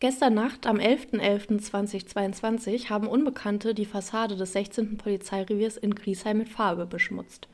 [0.00, 4.96] Gestern Nacht am 11.11.2022 haben Unbekannte die Fassade des 16.
[4.96, 7.48] Polizeireviers in Griesheim mit Farbe beschmutzt.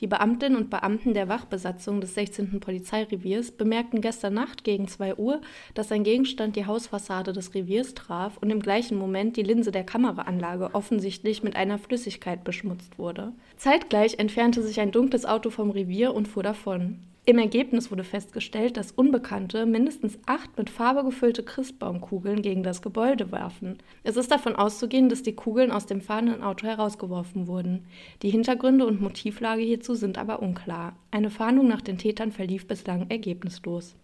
[0.00, 2.58] Die Beamtinnen und Beamten der Wachbesatzung des 16.
[2.58, 5.40] Polizeireviers bemerkten gestern Nacht gegen 2 Uhr,
[5.74, 9.84] dass ein Gegenstand die Hausfassade des Reviers traf und im gleichen Moment die Linse der
[9.84, 13.30] Kameraanlage offensichtlich mit einer Flüssigkeit beschmutzt wurde.
[13.56, 16.98] Zeitgleich entfernte sich ein dunkles Auto vom Revier und fuhr davon.
[17.26, 23.32] Im Ergebnis wurde festgestellt, dass Unbekannte mindestens acht mit Farbe gefüllte Christbaumkugeln gegen das Gebäude
[23.32, 23.78] warfen.
[24.02, 27.86] Es ist davon auszugehen, dass die Kugeln aus dem fahrenden Auto herausgeworfen wurden.
[28.20, 30.96] Die Hintergründe und Motivlage hierzu sind aber unklar.
[31.10, 33.96] Eine Fahndung nach den Tätern verlief bislang ergebnislos.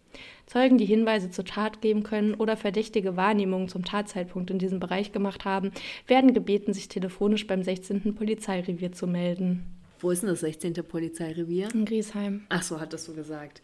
[0.46, 5.12] Zeugen, die Hinweise zur Tat geben können oder verdächtige Wahrnehmungen zum Tatzeitpunkt in diesem Bereich
[5.12, 5.72] gemacht haben,
[6.06, 8.14] werden gebeten, sich telefonisch beim 16.
[8.14, 9.79] Polizeirevier zu melden.
[10.00, 10.74] Wo ist denn das 16.
[10.74, 11.68] Polizeirevier?
[11.74, 12.46] In Griesheim.
[12.48, 13.60] Ach so, hattest du gesagt.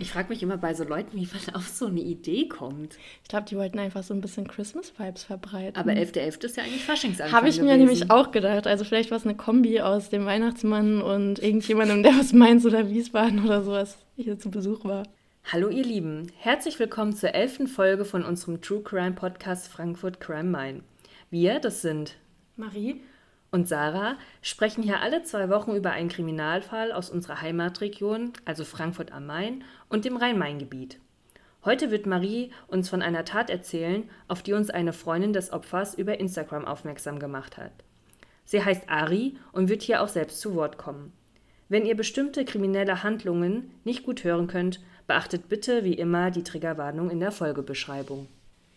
[0.00, 2.96] Ich frage mich immer bei so Leuten, wie man auf so eine Idee kommt.
[3.22, 5.76] Ich glaube, die wollten einfach so ein bisschen Christmas-Vibes verbreiten.
[5.76, 6.14] Aber 11.11.
[6.14, 6.44] .11.
[6.44, 7.78] ist ja eigentlich Faschingsanfang Habe ich mir gewesen.
[7.78, 8.66] nämlich auch gedacht.
[8.66, 12.88] Also vielleicht war es eine Kombi aus dem Weihnachtsmann und irgendjemandem, der aus Mainz oder
[12.88, 15.04] Wiesbaden oder sowas hier zu Besuch war.
[15.52, 20.44] Hallo ihr Lieben, herzlich willkommen zur elften Folge von unserem True Crime Podcast Frankfurt Crime
[20.48, 20.82] Main.
[21.30, 22.16] Wir, das sind
[22.56, 23.00] Marie
[23.52, 29.12] und Sarah sprechen hier alle zwei Wochen über einen Kriminalfall aus unserer Heimatregion, also Frankfurt
[29.12, 30.98] am Main und dem Rhein-Main-Gebiet.
[31.64, 35.94] Heute wird Marie uns von einer Tat erzählen, auf die uns eine Freundin des Opfers
[35.94, 37.72] über Instagram aufmerksam gemacht hat.
[38.46, 41.12] Sie heißt Ari und wird hier auch selbst zu Wort kommen.
[41.68, 47.10] Wenn ihr bestimmte kriminelle Handlungen nicht gut hören könnt, beachtet bitte wie immer die Triggerwarnung
[47.10, 48.28] in der Folgebeschreibung.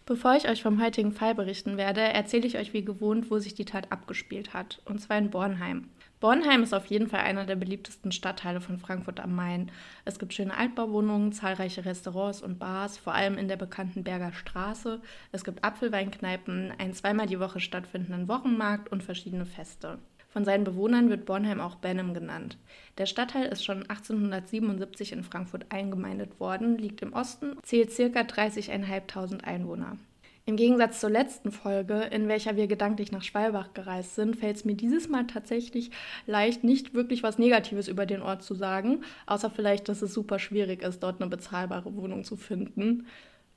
[0.08, 3.56] Bevor ich euch vom heutigen Fall berichten werde, erzähle ich euch wie gewohnt, wo sich
[3.56, 5.89] die Tat abgespielt hat, und zwar in Bornheim.
[6.20, 9.72] Bornheim ist auf jeden Fall einer der beliebtesten Stadtteile von Frankfurt am Main.
[10.06, 15.02] Es gibt schöne Altbauwohnungen, zahlreiche Restaurants und Bars, vor allem in der bekannten Berger Straße.
[15.31, 19.97] Es gibt Apfelweinkneipen, einen zweimal die Woche stattfindenden Wochenmarkt und verschiedene Feste.
[20.35, 22.57] Von seinen Bewohnern wird Bornheim auch Benham genannt.
[22.97, 28.19] Der Stadtteil ist schon 1877 in Frankfurt eingemeindet worden, liegt im Osten, zählt ca.
[28.19, 29.97] 30.500 Einwohner.
[30.46, 34.66] Im Gegensatz zur letzten Folge, in welcher wir gedanklich nach Schwalbach gereist sind, fällt es
[34.66, 35.91] mir dieses Mal tatsächlich
[36.25, 40.38] leicht, nicht wirklich was Negatives über den Ort zu sagen, außer vielleicht, dass es super
[40.38, 43.07] schwierig ist, dort eine bezahlbare Wohnung zu finden.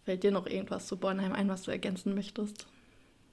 [0.05, 2.69] Fällt dir noch irgendwas zu Bornheim ein, was du ergänzen möchtest?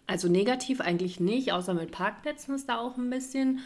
[0.08, 3.62] Also negativ eigentlich nicht, außer mit Parkplätzen ist da auch ein bisschen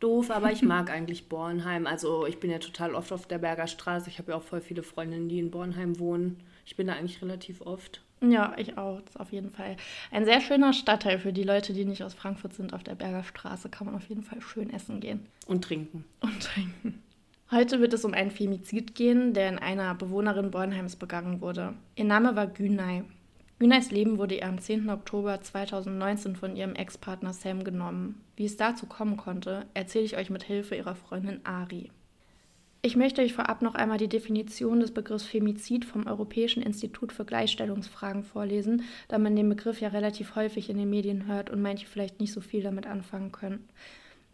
[0.00, 1.86] doof, aber ich mag eigentlich Bornheim.
[1.86, 4.08] Also ich bin ja total oft auf der Berger Straße.
[4.10, 6.40] Ich habe ja auch voll viele Freundinnen, die in Bornheim wohnen.
[6.66, 8.02] Ich bin da eigentlich relativ oft.
[8.20, 9.00] Ja, ich auch.
[9.00, 9.76] Das ist auf jeden Fall
[10.10, 12.72] ein sehr schöner Stadtteil für die Leute, die nicht aus Frankfurt sind.
[12.72, 15.26] Auf der Berger Straße kann man auf jeden Fall schön essen gehen.
[15.46, 16.04] Und trinken.
[16.20, 17.02] Und trinken.
[17.50, 21.74] Heute wird es um einen Femizid gehen, der in einer Bewohnerin Bornheims begangen wurde.
[21.94, 23.04] Ihr Name war Günay.
[23.60, 24.90] Günays Leben wurde ihr am 10.
[24.90, 28.20] Oktober 2019 von ihrem Ex-Partner Sam genommen.
[28.34, 31.92] Wie es dazu kommen konnte, erzähle ich euch mit Hilfe ihrer Freundin Ari.
[32.82, 37.24] Ich möchte euch vorab noch einmal die Definition des Begriffs Femizid vom Europäischen Institut für
[37.24, 41.86] Gleichstellungsfragen vorlesen, da man den Begriff ja relativ häufig in den Medien hört und manche
[41.86, 43.68] vielleicht nicht so viel damit anfangen können.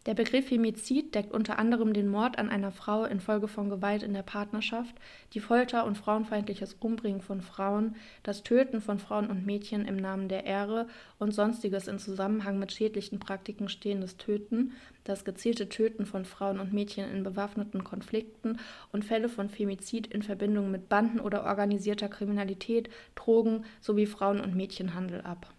[0.06, 4.15] Der Begriff Femizid deckt unter anderem den Mord an einer Frau infolge von Gewalt in
[4.15, 4.94] der Partnerschaft,
[5.34, 10.28] die Folter und frauenfeindliches Umbringen von Frauen, das Töten von Frauen und Mädchen im Namen
[10.28, 10.87] der Ehre
[11.19, 14.72] und sonstiges in Zusammenhang mit schädlichen Praktiken stehendes Töten,
[15.05, 18.59] das gezielte Töten von Frauen und Mädchen in bewaffneten Konflikten
[18.93, 24.56] und Fälle von Femizid in Verbindung mit Banden oder organisierter Kriminalität, Drogen sowie Frauen- und
[24.56, 25.53] Mädchenhandel ab.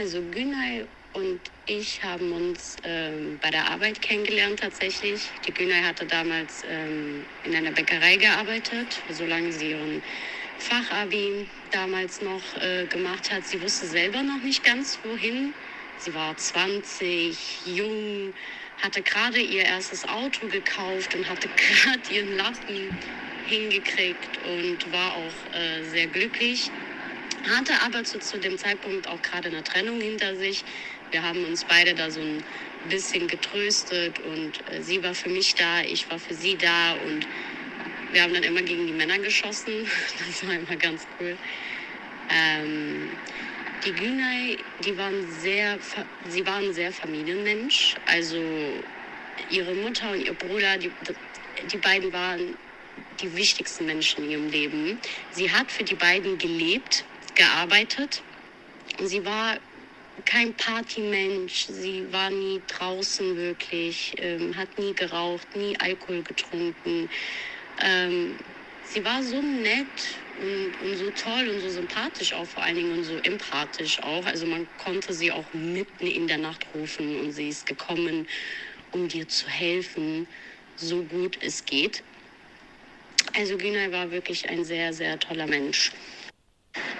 [0.00, 5.28] Also Günay und ich haben uns ähm, bei der Arbeit kennengelernt tatsächlich.
[5.46, 10.02] Die Günay hatte damals ähm, in einer Bäckerei gearbeitet, solange sie ihren
[10.56, 13.46] Fachabi damals noch äh, gemacht hat.
[13.46, 15.52] Sie wusste selber noch nicht ganz wohin.
[15.98, 18.32] Sie war 20, jung,
[18.82, 21.50] hatte gerade ihr erstes Auto gekauft und hatte
[21.84, 22.96] gerade ihren Lappen
[23.48, 26.70] hingekriegt und war auch äh, sehr glücklich
[27.48, 30.64] hatte aber zu, zu dem Zeitpunkt auch gerade eine Trennung hinter sich.
[31.10, 32.42] Wir haben uns beide da so ein
[32.88, 37.26] bisschen getröstet und äh, sie war für mich da, ich war für sie da und
[38.12, 39.72] wir haben dann immer gegen die Männer geschossen.
[40.18, 41.36] Das war immer ganz cool.
[42.30, 43.10] Ähm,
[43.84, 45.78] die Günay, die waren sehr,
[46.28, 47.94] sie waren sehr Familienmensch.
[48.06, 48.38] Also
[49.50, 50.90] ihre Mutter und ihr Bruder, die,
[51.72, 52.56] die beiden waren
[53.20, 54.98] die wichtigsten Menschen in ihrem Leben.
[55.30, 57.04] Sie hat für die beiden gelebt,
[57.40, 58.22] gearbeitet.
[59.02, 59.58] Sie war
[60.26, 67.08] kein Partymensch, sie war nie draußen wirklich, ähm, hat nie geraucht, nie Alkohol getrunken.
[67.82, 68.36] Ähm,
[68.84, 69.86] sie war so nett
[70.38, 74.26] und, und, so toll und so sympathisch auch vor allen Dingen und so empathisch auch.
[74.26, 78.28] Also man konnte sie auch mitten in der Nacht rufen und sie ist gekommen,
[78.92, 80.26] um dir zu helfen,
[80.76, 82.02] so gut es geht.
[83.34, 85.92] Also Günay war wirklich ein sehr, sehr toller Mensch.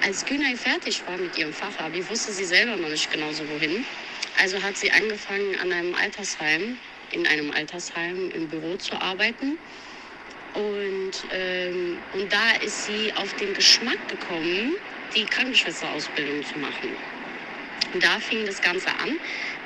[0.03, 3.85] Als Günay fertig war mit ihrem Fachabi, wusste sie selber noch nicht genau so wohin.
[4.41, 6.79] Also hat sie angefangen an einem Altersheim,
[7.13, 9.59] in einem Altersheim im Büro zu arbeiten.
[10.55, 14.77] Und, ähm, und da ist sie auf den Geschmack gekommen,
[15.15, 16.97] die Krankenschwesterausbildung zu machen.
[17.93, 19.17] Und da fing das Ganze an,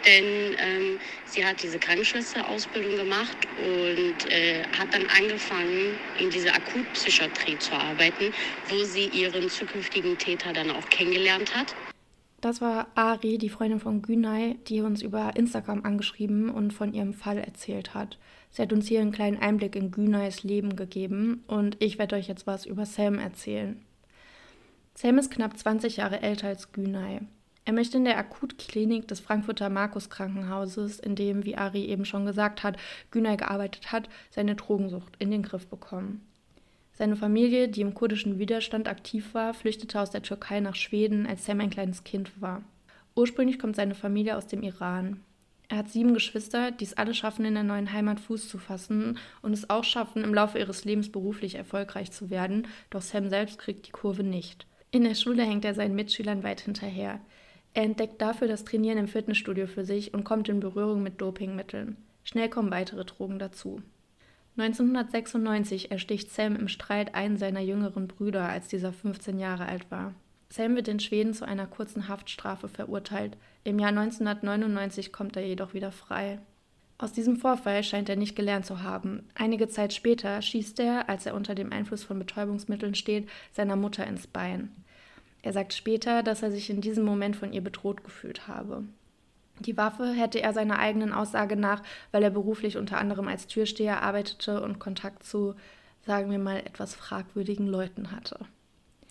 [0.07, 7.59] denn ähm, sie hat diese Krankenschwesterausbildung gemacht und äh, hat dann angefangen, in dieser Akutpsychiatrie
[7.59, 8.33] zu arbeiten,
[8.69, 11.75] wo sie ihren zukünftigen Täter dann auch kennengelernt hat.
[12.41, 17.15] Das war Ari, die Freundin von Günay, die uns über Instagram angeschrieben und von ihrem
[17.15, 18.19] Fall erzählt hat.
[18.51, 22.29] Sie hat uns hier einen kleinen Einblick in Günays Leben gegeben und ich werde euch
[22.29, 23.83] jetzt was über Sam erzählen.
[24.95, 27.21] Sam ist knapp 20 Jahre älter als Günay.
[27.67, 32.27] Er möchte in der Akutklinik des Frankfurter Markus Krankenhauses, in dem, wie Ari eben schon
[32.27, 32.77] gesagt hat,
[33.11, 36.27] Günay gearbeitet hat, seine Drogensucht in den Griff bekommen.
[36.93, 41.45] Seine Familie, die im kurdischen Widerstand aktiv war, flüchtete aus der Türkei nach Schweden, als
[41.47, 42.63] Sam ein kleines Kind war.
[43.17, 45.21] Ursprünglich kommt seine Familie aus dem Iran.
[45.69, 49.19] Er hat sieben Geschwister, die es alle schaffen, in der neuen Heimat Fuß zu fassen
[49.41, 53.59] und es auch schaffen, im Laufe ihres Lebens beruflich erfolgreich zu werden, doch Sam selbst
[53.59, 54.67] kriegt die Kurve nicht.
[54.91, 57.19] In der Schule hängt er seinen Mitschülern weit hinterher.
[57.75, 61.97] Er entdeckt dafür das Trainieren im Fitnessstudio für sich und kommt in Berührung mit Dopingmitteln.
[62.23, 63.83] Schnell kommen weitere Drogen dazu.
[64.57, 70.15] 1996 ersticht Sam im Streit einen seiner jüngeren Brüder, als dieser 15 Jahre alt war.
[70.49, 73.37] Sam wird in Schweden zu einer kurzen Haftstrafe verurteilt.
[73.65, 76.39] Im Jahr 1999 kommt er jedoch wieder frei.
[76.97, 79.25] Aus diesem Vorfall scheint er nicht gelernt zu haben.
[79.35, 84.07] Einige Zeit später schießt er, als er unter dem Einfluss von Betäubungsmitteln steht, seiner Mutter
[84.07, 84.71] ins Bein.
[85.45, 88.83] Er sagt später, dass er sich in diesem Moment von ihr bedroht gefühlt habe.
[89.61, 91.83] Die Waffe hätte er seiner eigenen Aussage nach,
[92.13, 95.55] weil er beruflich unter anderem als Türsteher arbeitete und Kontakt zu,
[96.07, 98.39] sagen wir mal, etwas fragwürdigen Leuten hatte.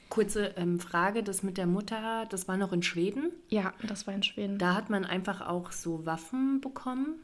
[0.10, 3.32] Kurze ähm, Frage, das mit der Mutter, das war noch in Schweden?
[3.50, 4.58] Ja, das war in Schweden.
[4.58, 7.20] Da hat man einfach auch so Waffen bekommen?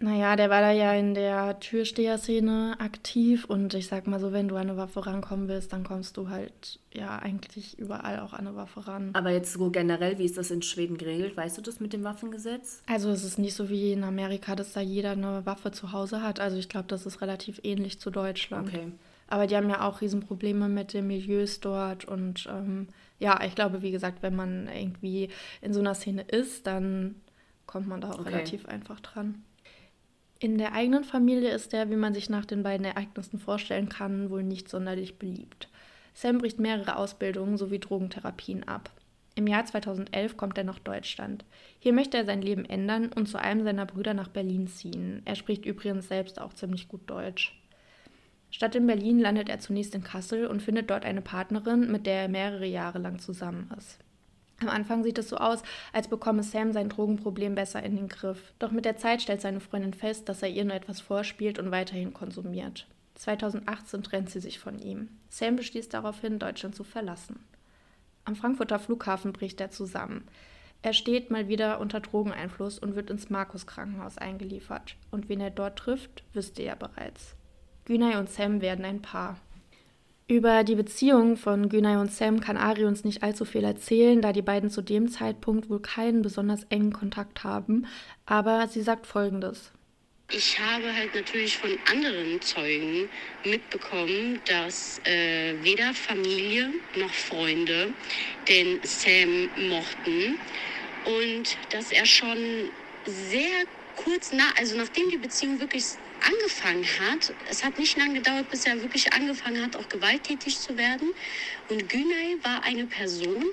[0.00, 4.48] Naja, der war da ja in der Türsteher-Szene aktiv und ich sag mal so, wenn
[4.48, 8.46] du an eine Waffe rankommen willst, dann kommst du halt ja eigentlich überall auch an
[8.46, 9.10] eine Waffe ran.
[9.12, 11.36] Aber jetzt so generell, wie ist das in Schweden geregelt?
[11.36, 12.82] Weißt du das mit dem Waffengesetz?
[12.86, 16.22] Also es ist nicht so wie in Amerika, dass da jeder eine Waffe zu Hause
[16.22, 16.40] hat.
[16.40, 18.68] Also ich glaube, das ist relativ ähnlich zu Deutschland.
[18.68, 18.92] Okay.
[19.28, 22.88] Aber die haben ja auch Riesenprobleme mit den Milieus dort und ähm,
[23.20, 25.30] ja, ich glaube, wie gesagt, wenn man irgendwie
[25.62, 27.14] in so einer Szene ist, dann
[27.66, 28.30] kommt man da auch okay.
[28.30, 29.42] relativ einfach dran.
[30.44, 34.28] In der eigenen Familie ist er, wie man sich nach den beiden Ereignissen vorstellen kann,
[34.28, 35.70] wohl nicht sonderlich beliebt.
[36.12, 38.90] Sam bricht mehrere Ausbildungen sowie Drogentherapien ab.
[39.36, 41.46] Im Jahr 2011 kommt er nach Deutschland.
[41.78, 45.22] Hier möchte er sein Leben ändern und zu einem seiner Brüder nach Berlin ziehen.
[45.24, 47.58] Er spricht übrigens selbst auch ziemlich gut Deutsch.
[48.50, 52.20] Statt in Berlin landet er zunächst in Kassel und findet dort eine Partnerin, mit der
[52.20, 54.03] er mehrere Jahre lang zusammen ist.
[54.60, 55.62] Am Anfang sieht es so aus,
[55.92, 58.52] als bekomme Sam sein Drogenproblem besser in den Griff.
[58.58, 61.70] Doch mit der Zeit stellt seine Freundin fest, dass er ihr nur etwas vorspielt und
[61.70, 62.86] weiterhin konsumiert.
[63.16, 65.08] 2018 trennt sie sich von ihm.
[65.28, 67.44] Sam beschließt daraufhin, Deutschland zu verlassen.
[68.24, 70.26] Am Frankfurter Flughafen bricht er zusammen.
[70.82, 74.96] Er steht mal wieder unter Drogeneinfluss und wird ins Markus-Krankenhaus eingeliefert.
[75.10, 77.34] Und wen er dort trifft, wüsste er bereits.
[77.86, 79.38] Günay und Sam werden ein Paar.
[80.26, 84.32] Über die Beziehung von Günay und Sam kann Ari uns nicht allzu viel erzählen, da
[84.32, 87.86] die beiden zu dem Zeitpunkt wohl keinen besonders engen Kontakt haben.
[88.24, 89.70] Aber sie sagt folgendes.
[90.30, 93.10] Ich habe halt natürlich von anderen Zeugen
[93.44, 97.92] mitbekommen, dass äh, weder Familie noch Freunde
[98.48, 100.38] den Sam mochten
[101.04, 102.38] und dass er schon
[103.04, 103.66] sehr
[103.96, 105.84] kurz nach, also nachdem die Beziehung wirklich
[106.26, 110.76] angefangen hat, es hat nicht lange gedauert, bis er wirklich angefangen hat, auch gewalttätig zu
[110.76, 111.10] werden.
[111.68, 113.46] Und Günay war eine Person,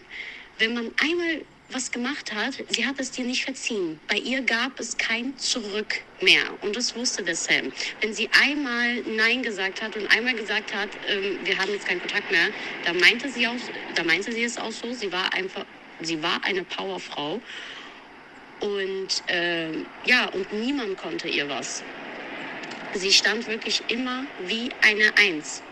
[0.57, 1.41] wenn man einmal
[1.73, 3.99] was gemacht hat, sie hat es dir nicht verziehen.
[4.07, 6.43] Bei ihr gab es kein Zurück mehr.
[6.61, 7.71] Und das wusste der Sam.
[8.01, 11.99] Wenn sie einmal Nein gesagt hat und einmal gesagt hat, ähm, wir haben jetzt keinen
[11.99, 12.49] Kontakt mehr,
[12.85, 13.55] da meinte sie auch,
[13.95, 14.91] da meinte sie es auch so.
[14.93, 15.65] Sie war einfach,
[16.01, 17.41] sie war eine Powerfrau.
[18.59, 19.71] Und äh,
[20.05, 21.83] ja, und niemand konnte ihr was.
[22.93, 25.63] Sie stand wirklich immer wie eine Eins.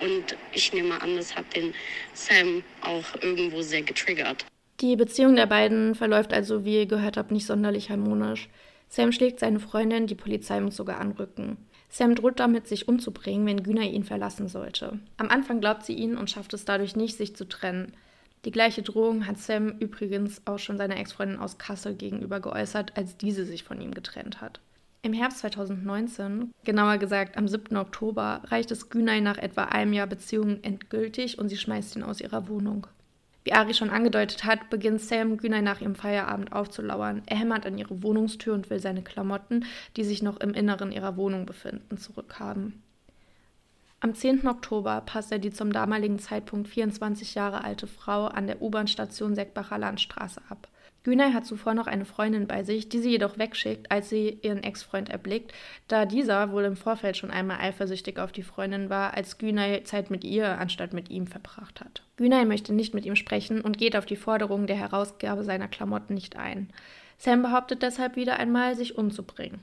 [0.00, 1.74] Und ich nehme an, das hat den
[2.12, 4.44] Sam auch irgendwo sehr getriggert.
[4.80, 8.48] Die Beziehung der beiden verläuft also, wie ihr gehört habt, nicht sonderlich harmonisch.
[8.88, 11.56] Sam schlägt seine Freundin, die Polizei muss sogar anrücken.
[11.88, 14.98] Sam droht damit, sich umzubringen, wenn Günay ihn verlassen sollte.
[15.16, 17.92] Am Anfang glaubt sie ihn und schafft es dadurch nicht, sich zu trennen.
[18.44, 23.16] Die gleiche Drohung hat Sam übrigens auch schon seiner Ex-Freundin aus Kassel gegenüber geäußert, als
[23.16, 24.60] diese sich von ihm getrennt hat.
[25.00, 27.76] Im Herbst 2019, genauer gesagt am 7.
[27.76, 32.20] Oktober, reicht es Günay nach etwa einem Jahr Beziehung endgültig und sie schmeißt ihn aus
[32.20, 32.88] ihrer Wohnung.
[33.44, 37.22] Wie Ari schon angedeutet hat, beginnt Sam Günay nach ihrem Feierabend aufzulauern.
[37.26, 39.64] Er hämmert an ihre Wohnungstür und will seine Klamotten,
[39.96, 42.82] die sich noch im Inneren ihrer Wohnung befinden, zurückhaben.
[44.00, 44.48] Am 10.
[44.48, 49.78] Oktober passt er die zum damaligen Zeitpunkt 24 Jahre alte Frau an der U-Bahn-Station Seckbacher
[49.78, 50.68] Landstraße ab.
[51.04, 54.62] Günay hat zuvor noch eine Freundin bei sich, die sie jedoch wegschickt, als sie ihren
[54.62, 55.52] Ex-Freund erblickt,
[55.86, 60.10] da dieser wohl im Vorfeld schon einmal eifersüchtig auf die Freundin war, als Günay Zeit
[60.10, 62.02] mit ihr anstatt mit ihm verbracht hat.
[62.16, 66.14] Günay möchte nicht mit ihm sprechen und geht auf die Forderung der Herausgabe seiner Klamotten
[66.14, 66.68] nicht ein.
[67.16, 69.60] Sam behauptet deshalb wieder einmal, sich umzubringen.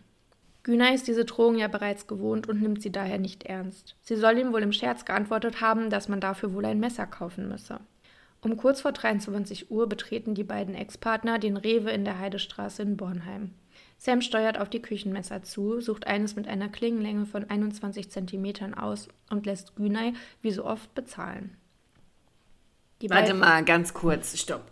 [0.64, 3.96] Günay ist diese Drohung ja bereits gewohnt und nimmt sie daher nicht ernst.
[4.02, 7.48] Sie soll ihm wohl im Scherz geantwortet haben, dass man dafür wohl ein Messer kaufen
[7.48, 7.80] müsse.
[8.46, 12.96] Um kurz vor 23 Uhr betreten die beiden Ex-Partner den Rewe in der Heidestraße in
[12.96, 13.56] Bornheim.
[13.98, 19.08] Sam steuert auf die Küchenmesser zu, sucht eines mit einer Klingenlänge von 21 cm aus
[19.32, 21.58] und lässt Günay wie so oft bezahlen.
[23.02, 24.70] Die Warte mal, ganz kurz, stopp.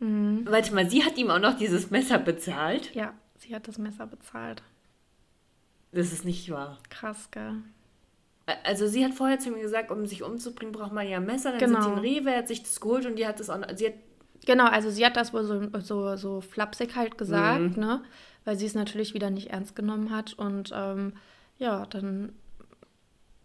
[0.00, 0.48] Mhm.
[0.50, 2.92] Warte mal, sie hat ihm auch noch dieses Messer bezahlt?
[2.92, 4.64] Ja, sie hat das Messer bezahlt.
[5.92, 6.78] Das ist nicht wahr.
[6.88, 7.62] Krass, gell?
[8.64, 11.50] Also sie hat vorher zu mir gesagt, um sich umzubringen, braucht man ja ein Messer.
[11.50, 11.82] Dann genau.
[11.82, 13.60] sind sie in Rewe, hat sich das geholt und die hat das auch.
[13.76, 13.94] Sie hat
[14.44, 17.82] genau, also sie hat das wohl so, so, so flapsig halt gesagt, mhm.
[17.82, 18.02] ne?
[18.44, 20.32] Weil sie es natürlich wieder nicht ernst genommen hat.
[20.32, 21.12] Und ähm,
[21.58, 22.32] ja, dann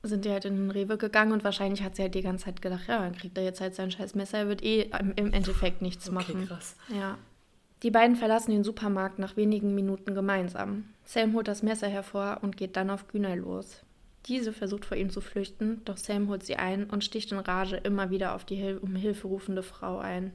[0.07, 2.61] sind die halt in den Rewe gegangen und wahrscheinlich hat sie halt die ganze Zeit
[2.61, 5.81] gedacht, ja, dann kriegt er jetzt halt sein scheiß Messer, er wird eh im Endeffekt
[5.81, 6.47] nichts okay, machen.
[6.47, 6.75] Krass.
[6.89, 7.17] Ja.
[7.83, 10.85] Die beiden verlassen den Supermarkt nach wenigen Minuten gemeinsam.
[11.03, 13.81] Sam holt das Messer hervor und geht dann auf Günay los.
[14.27, 17.77] Diese versucht vor ihm zu flüchten, doch Sam holt sie ein und sticht in Rage
[17.77, 20.33] immer wieder auf die Hil um Hilfe rufende Frau ein.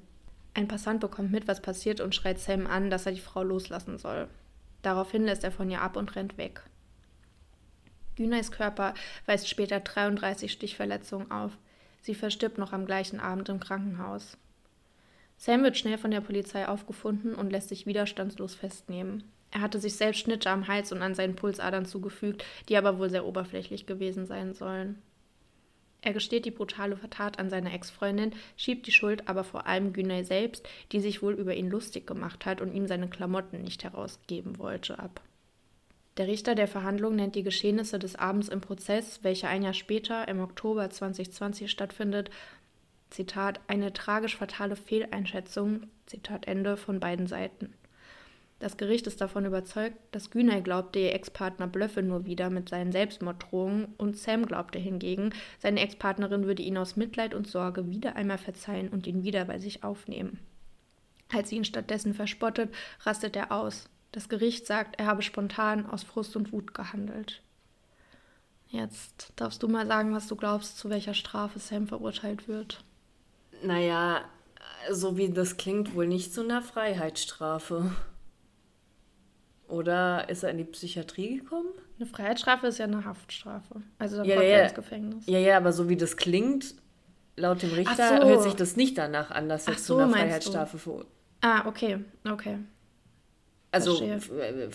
[0.55, 3.99] Ein Passant bekommt mit, was passiert und schreit Sam an, dass er die Frau loslassen
[3.99, 4.29] soll.
[4.83, 6.63] Daraufhin lässt er von ihr ab und rennt weg.
[8.17, 8.95] Günays Körper
[9.27, 11.57] weist später 33 Stichverletzungen auf.
[12.01, 14.37] Sie verstirbt noch am gleichen Abend im Krankenhaus.
[15.37, 19.25] Sam wird schnell von der Polizei aufgefunden und lässt sich widerstandslos festnehmen.
[19.51, 23.11] Er hatte sich selbst Schnitte am Hals und an seinen Pulsadern zugefügt, die aber wohl
[23.11, 25.03] sehr oberflächlich gewesen sein sollen.
[26.03, 30.25] Er gesteht die brutale Tat an seine Ex-Freundin, schiebt die Schuld aber vor allem Günay
[30.25, 34.59] selbst, die sich wohl über ihn lustig gemacht hat und ihm seine Klamotten nicht herausgeben
[34.59, 35.21] wollte, ab.
[36.17, 40.27] Der Richter der Verhandlung nennt die Geschehnisse des Abends im Prozess, welcher ein Jahr später,
[40.29, 42.31] im Oktober 2020 stattfindet,
[43.11, 47.75] Zitat, eine tragisch fatale Fehleinschätzung, Zitat Ende, von beiden Seiten.
[48.61, 52.93] Das Gericht ist davon überzeugt, dass Günay glaubte, ihr Ex-Partner blöffe nur wieder mit seinen
[52.93, 58.37] Selbstmorddrohungen und Sam glaubte hingegen, seine Ex-Partnerin würde ihn aus Mitleid und Sorge wieder einmal
[58.37, 60.39] verzeihen und ihn wieder bei sich aufnehmen.
[61.33, 63.89] Als sie ihn stattdessen verspottet, rastet er aus.
[64.13, 67.41] Das Gericht sagt, er habe spontan aus Frust und Wut gehandelt.
[68.69, 72.85] Jetzt darfst du mal sagen, was du glaubst, zu welcher Strafe Sam verurteilt wird.
[73.63, 74.23] Naja,
[74.91, 77.91] so wie das klingt, wohl nicht zu einer Freiheitsstrafe.
[79.71, 81.69] Oder ist er in die Psychiatrie gekommen?
[81.99, 83.83] Eine Freiheitsstrafe ist ja eine Haftstrafe.
[83.99, 85.27] Also dann ja, kommt ja, er ins Gefängnis.
[85.27, 86.75] Ja, ja, aber so wie das klingt,
[87.37, 88.27] laut dem Richter so.
[88.27, 91.05] hört sich das nicht danach an, dass er so, zu einer Freiheitsstrafe vor.
[91.41, 92.59] Ah, okay, okay.
[93.71, 94.19] Also, äh,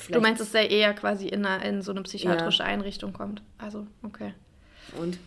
[0.09, 2.69] du meinst, dass er eher quasi in, eine, in so eine psychiatrische ja.
[2.69, 3.41] Einrichtung kommt?
[3.57, 4.33] Also, okay.
[4.97, 5.19] Und?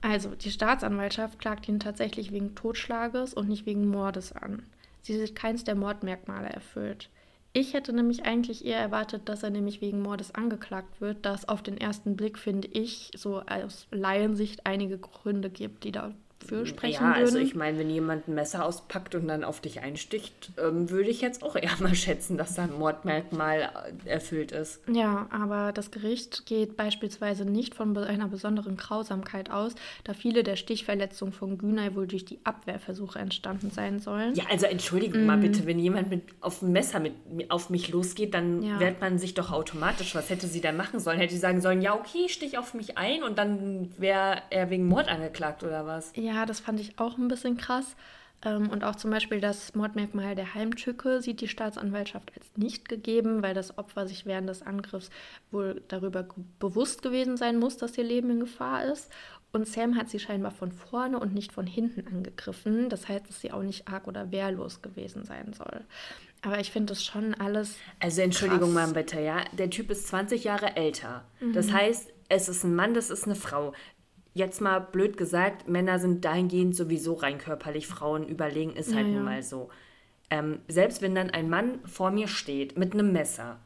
[0.00, 4.64] Also, die Staatsanwaltschaft klagt ihn tatsächlich wegen Totschlages und nicht wegen Mordes an.
[5.02, 7.08] Sie sieht keins der Mordmerkmale erfüllt.
[7.52, 11.48] Ich hätte nämlich eigentlich eher erwartet, dass er nämlich wegen Mordes angeklagt wird, da es
[11.48, 16.14] auf den ersten Blick, finde ich, so aus Laiensicht einige Gründe gibt, die da
[16.46, 17.24] für sprechen ja, würden.
[17.24, 21.10] also ich meine, wenn jemand ein Messer auspackt und dann auf dich einsticht, ähm, würde
[21.10, 23.70] ich jetzt auch eher mal schätzen, dass da ein Mordmerkmal
[24.04, 24.80] erfüllt ist.
[24.90, 30.56] Ja, aber das Gericht geht beispielsweise nicht von einer besonderen Grausamkeit aus, da viele der
[30.56, 34.34] Stichverletzungen von Günay wohl durch die Abwehrversuche entstanden sein sollen.
[34.34, 35.26] Ja, also entschuldigung mm.
[35.26, 37.14] mal bitte, wenn jemand mit auf ein Messer mit,
[37.50, 38.78] auf mich losgeht, dann ja.
[38.78, 40.14] wehrt man sich doch automatisch.
[40.14, 41.18] Was hätte sie dann machen sollen?
[41.18, 44.86] Hätte sie sagen sollen, ja okay, stich auf mich ein und dann wäre er wegen
[44.86, 46.12] Mord angeklagt oder was?
[46.14, 47.96] Ja, ja, das fand ich auch ein bisschen krass.
[48.44, 53.42] Ähm, und auch zum Beispiel das Mordmerkmal der Heimtücke sieht die Staatsanwaltschaft als nicht gegeben,
[53.42, 55.10] weil das Opfer sich während des Angriffs
[55.50, 56.26] wohl darüber
[56.60, 59.10] bewusst gewesen sein muss, dass ihr Leben in Gefahr ist.
[59.50, 62.90] Und Sam hat sie scheinbar von vorne und nicht von hinten angegriffen.
[62.90, 65.80] Das heißt, dass sie auch nicht arg oder wehrlos gewesen sein soll.
[66.42, 67.76] Aber ich finde das schon alles.
[67.98, 68.88] Also Entschuldigung krass.
[68.88, 69.42] mal bitte, ja.
[69.56, 71.24] Der Typ ist 20 Jahre älter.
[71.40, 71.54] Mhm.
[71.54, 73.72] Das heißt, es ist ein Mann, das ist eine Frau.
[74.38, 79.14] Jetzt mal blöd gesagt, Männer sind dahingehend sowieso rein körperlich, Frauen überlegen, ist halt ja,
[79.14, 79.68] nun mal so.
[80.30, 83.58] Ähm, selbst wenn dann ein Mann vor mir steht mit einem Messer,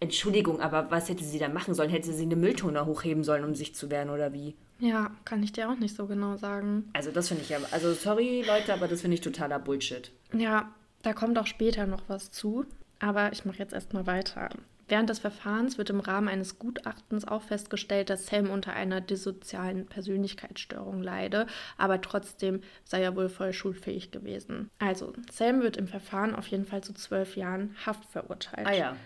[0.00, 1.90] Entschuldigung, aber was hätte sie da machen sollen?
[1.90, 4.56] Hätte sie eine Mülltonne hochheben sollen, um sich zu wehren oder wie?
[4.80, 6.90] Ja, kann ich dir auch nicht so genau sagen.
[6.92, 10.10] Also das finde ich ja, also sorry Leute, aber das finde ich totaler Bullshit.
[10.32, 12.64] Ja, da kommt auch später noch was zu,
[12.98, 14.48] aber ich mache jetzt erstmal weiter.
[14.92, 19.86] Während des Verfahrens wird im Rahmen eines Gutachtens auch festgestellt, dass Sam unter einer dissozialen
[19.86, 21.46] Persönlichkeitsstörung leide,
[21.78, 24.68] aber trotzdem sei er wohl voll schulfähig gewesen.
[24.80, 28.66] Also, Sam wird im Verfahren auf jeden Fall zu zwölf Jahren Haft verurteilt.
[28.66, 28.96] Ah ja.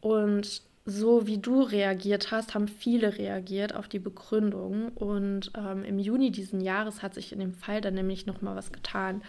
[0.00, 4.88] Und so wie du reagiert hast, haben viele reagiert auf die Begründung.
[4.96, 8.72] Und ähm, im Juni diesen Jahres hat sich in dem Fall dann nämlich nochmal was
[8.72, 9.22] getan.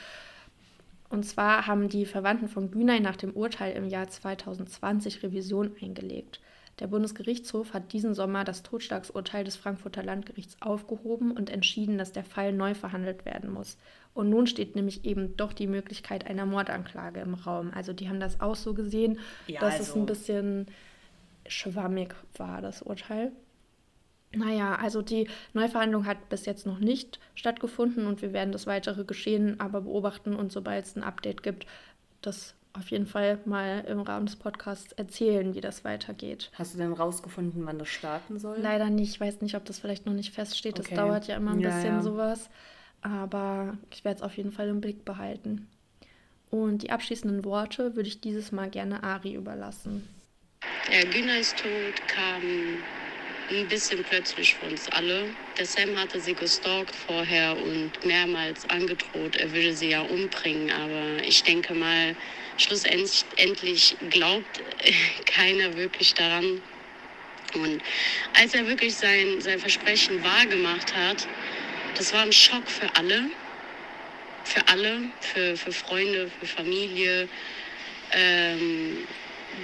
[1.09, 6.41] Und zwar haben die Verwandten von Günay nach dem Urteil im Jahr 2020 Revision eingelegt.
[6.79, 12.23] Der Bundesgerichtshof hat diesen Sommer das Totschlagsurteil des Frankfurter Landgerichts aufgehoben und entschieden, dass der
[12.23, 13.77] Fall neu verhandelt werden muss.
[14.13, 17.71] Und nun steht nämlich eben doch die Möglichkeit einer Mordanklage im Raum.
[17.73, 19.83] Also die haben das auch so gesehen, ja, dass also.
[19.83, 20.67] es ein bisschen
[21.47, 23.31] schwammig war, das Urteil.
[24.37, 29.03] Naja, also die Neuverhandlung hat bis jetzt noch nicht stattgefunden und wir werden das weitere
[29.03, 31.65] Geschehen aber beobachten und sobald es ein Update gibt,
[32.21, 36.51] das auf jeden Fall mal im Rahmen des Podcasts erzählen, wie das weitergeht.
[36.53, 38.59] Hast du denn rausgefunden, wann das starten soll?
[38.59, 39.15] Leider nicht.
[39.15, 40.79] Ich weiß nicht, ob das vielleicht noch nicht feststeht.
[40.79, 40.89] Okay.
[40.89, 42.01] Das dauert ja immer ein ja, bisschen ja.
[42.01, 42.49] sowas.
[43.01, 45.67] Aber ich werde es auf jeden Fall im Blick behalten.
[46.49, 50.07] Und die abschließenden Worte würde ich dieses Mal gerne Ari überlassen.
[50.91, 52.41] Ja, Günas Tod kam
[53.49, 55.29] ein bisschen plötzlich für uns alle.
[55.57, 60.71] Der Sam hatte sie gestalkt vorher und mehrmals angedroht, er würde sie ja umbringen.
[60.71, 62.15] Aber ich denke mal,
[62.57, 64.61] schlussendlich glaubt
[65.25, 66.61] keiner wirklich daran.
[67.53, 67.81] Und
[68.33, 71.27] als er wirklich sein, sein Versprechen wahrgemacht hat,
[71.95, 73.29] das war ein Schock für alle.
[74.43, 77.27] Für alle, für, für Freunde, für Familie.
[78.13, 79.07] Ähm,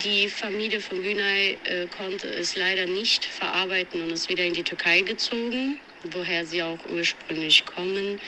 [0.01, 4.63] die Familie von Günay äh, konnte es leider nicht verarbeiten und ist wieder in die
[4.63, 5.79] Türkei gezogen,
[6.11, 8.19] woher sie auch ursprünglich kommen.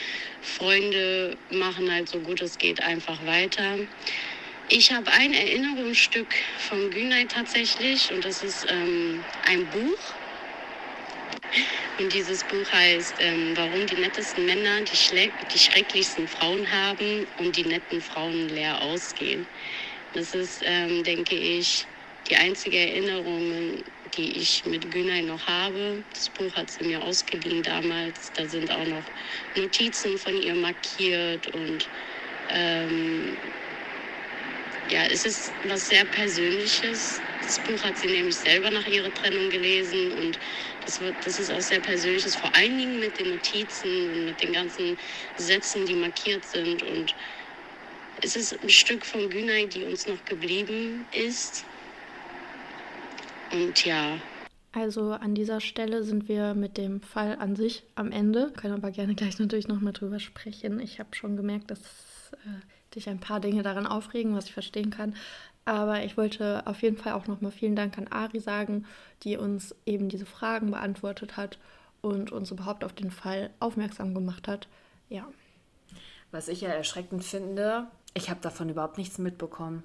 [0.41, 3.79] Freunde machen halt so gut es geht einfach weiter.
[4.69, 6.27] Ich habe ein Erinnerungsstück
[6.69, 9.99] von Günay tatsächlich und das ist ähm, ein Buch.
[11.97, 17.55] Und dieses Buch heißt, ähm, warum die nettesten Männer die, die schrecklichsten Frauen haben und
[17.55, 19.47] die netten Frauen leer ausgehen.
[20.15, 21.85] Das ist, ähm, denke ich,
[22.29, 23.83] die einzige Erinnerung,
[24.15, 26.01] die ich mit Günay noch habe.
[26.13, 28.31] Das Buch hat sie mir ausgeliehen damals.
[28.33, 29.03] Da sind auch noch
[29.55, 31.89] Notizen von ihr markiert und
[32.49, 33.35] ähm,
[34.89, 37.19] ja, es ist was sehr Persönliches.
[37.41, 40.39] Das Buch hat sie nämlich selber nach ihrer Trennung gelesen und
[40.85, 44.41] das, wird, das ist auch sehr Persönliches, vor allen Dingen mit den Notizen und mit
[44.41, 44.97] den ganzen
[45.35, 47.13] Sätzen, die markiert sind und
[48.21, 51.65] es ist ein Stück von Günay, die uns noch geblieben ist.
[53.51, 54.17] Und ja.
[54.71, 58.51] Also an dieser Stelle sind wir mit dem Fall an sich am Ende.
[58.51, 60.79] Können aber gerne gleich natürlich noch mal drüber sprechen.
[60.79, 61.79] Ich habe schon gemerkt, dass
[62.33, 65.15] äh, dich ein paar Dinge daran aufregen, was ich verstehen kann.
[65.63, 68.85] Aber ich wollte auf jeden Fall auch noch mal vielen Dank an Ari sagen,
[69.23, 71.57] die uns eben diese Fragen beantwortet hat
[72.01, 74.67] und uns überhaupt auf den Fall aufmerksam gemacht hat.
[75.09, 75.27] Ja.
[76.31, 79.83] Was ich ja erschreckend finde, ich habe davon überhaupt nichts mitbekommen.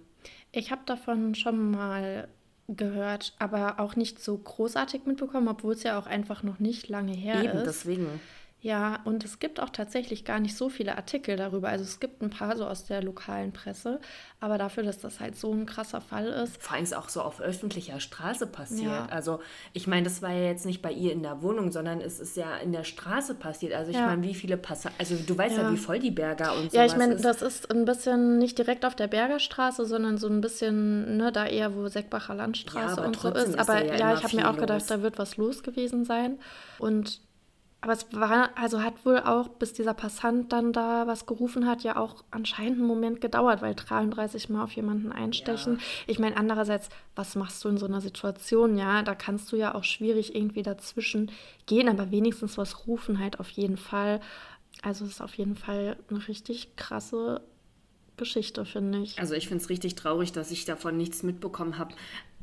[0.53, 2.29] Ich habe davon schon mal
[2.69, 7.13] gehört, aber auch nicht so großartig mitbekommen, obwohl es ja auch einfach noch nicht lange
[7.13, 7.67] her Eben, ist.
[7.67, 8.21] deswegen.
[8.63, 11.71] Ja, und es gibt auch tatsächlich gar nicht so viele Artikel darüber.
[11.71, 14.01] Also es gibt ein paar so aus der lokalen Presse,
[14.39, 16.63] aber dafür, dass das halt so ein krasser Fall ist.
[16.63, 18.91] Vor allem ist auch so auf öffentlicher Straße passiert.
[18.91, 19.07] Ja.
[19.07, 19.41] Also
[19.73, 22.37] ich meine, das war ja jetzt nicht bei ihr in der Wohnung, sondern es ist
[22.37, 23.73] ja in der Straße passiert.
[23.73, 24.07] Also ich ja.
[24.07, 25.63] meine, wie viele Passagen, also du weißt ja.
[25.63, 25.73] ja.
[25.73, 26.77] wie voll die Berger und so.
[26.77, 30.43] Ja, ich meine, das ist ein bisschen nicht direkt auf der Bergerstraße, sondern so ein
[30.43, 33.49] bisschen, ne, da eher, wo Seckbacher Landstraße und so ist.
[33.49, 34.87] ist aber ja, ich habe mir auch gedacht, los.
[34.87, 36.39] da wird was los gewesen sein.
[36.79, 37.21] Und
[37.83, 41.83] aber es war, also hat wohl auch, bis dieser Passant dann da was gerufen hat,
[41.83, 45.77] ja auch anscheinend einen Moment gedauert, weil 33 Mal auf jemanden einstechen.
[45.77, 45.83] Ja.
[46.07, 48.77] Ich meine, andererseits, was machst du in so einer Situation?
[48.77, 51.31] Ja, da kannst du ja auch schwierig irgendwie dazwischen
[51.65, 54.21] gehen, aber wenigstens was rufen halt auf jeden Fall.
[54.83, 57.41] Also es ist auf jeden Fall eine richtig krasse
[58.19, 59.19] Geschichte, finde ich.
[59.19, 61.95] Also ich finde es richtig traurig, dass ich davon nichts mitbekommen habe.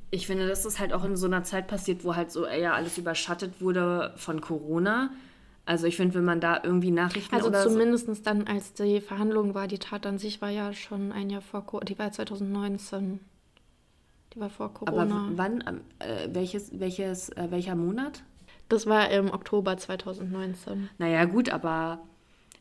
[0.09, 2.73] Ich finde, dass das halt auch in so einer Zeit passiert, wo halt so eher
[2.75, 5.09] alles überschattet wurde von Corona
[5.65, 9.01] Also ich finde, wenn man da irgendwie Nachrichten Also oder so, zumindest dann, als die
[9.01, 12.11] Verhandlung war, die Tat an sich war ja schon ein Jahr vor Corona, die war
[12.11, 13.19] 2019.
[14.33, 15.27] Die war vor aber Corona.
[15.29, 18.23] w- wann, ähm, äh, welches, welches, äh, welcher Monat?
[18.69, 20.89] Das war im Oktober 2019.
[20.97, 21.99] Naja, gut, aber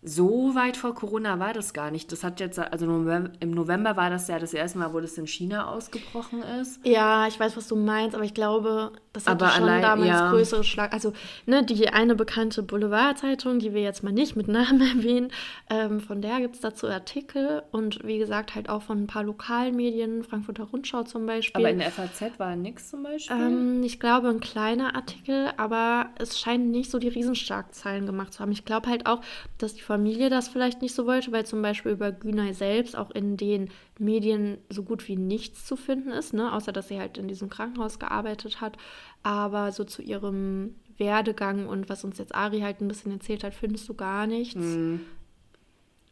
[0.08, 2.12] so weit vor Corona war das gar nicht.
[2.12, 5.26] Das hat jetzt, also im November war das ja das erste Mal, wo das in
[5.26, 6.78] China ausgebrochen ist.
[6.86, 10.08] Ja, ich weiß, was du meinst, aber ich glaube, das hatte Aber schon allein- damals
[10.08, 10.30] ja.
[10.30, 10.92] größere Schlag.
[10.92, 11.12] Also,
[11.46, 15.32] ne, die eine bekannte Boulevardzeitung, die wir jetzt mal nicht mit Namen erwähnen,
[15.70, 19.24] ähm, von der gibt es dazu Artikel und wie gesagt, halt auch von ein paar
[19.24, 21.60] lokalen Medien, Frankfurter Rundschau zum Beispiel.
[21.60, 23.36] Aber in der FAZ war nichts zum Beispiel.
[23.36, 28.40] Ähm, ich glaube, ein kleiner Artikel, aber es scheint nicht so die Riesenschlagzeilen gemacht zu
[28.40, 28.52] haben.
[28.52, 29.20] Ich glaube halt auch,
[29.58, 33.10] dass die Familie das vielleicht nicht so wollte, weil zum Beispiel über Günay selbst auch
[33.12, 36.52] in den Medien so gut wie nichts zu finden ist, ne?
[36.52, 38.76] außer dass sie halt in diesem Krankenhaus gearbeitet hat.
[39.22, 43.54] Aber so zu ihrem Werdegang und was uns jetzt Ari halt ein bisschen erzählt hat,
[43.54, 44.60] findest du gar nichts.
[44.60, 45.00] Hm.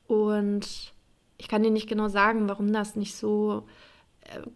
[0.07, 0.95] Und
[1.37, 3.67] ich kann dir nicht genau sagen, warum das nicht so